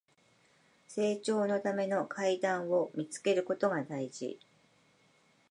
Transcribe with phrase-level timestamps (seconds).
[0.87, 4.39] 成長のための階段を見つけることが大事